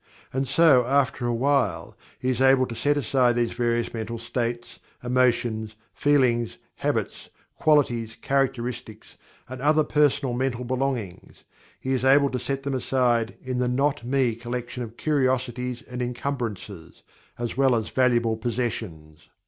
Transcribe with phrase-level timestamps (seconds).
[0.33, 4.79] And so after a while he is able to set aside these various mental states,
[5.03, 9.15] emotions, feelings, habits, qualities, characteristics,
[9.47, 11.43] and other personal mental belongings
[11.79, 16.01] he is able to set them aside in the "not me" collection of curiosities and
[16.01, 17.03] encumbrances,
[17.37, 19.29] as well as valuable possessions.